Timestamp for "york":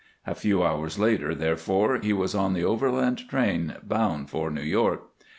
4.63-5.03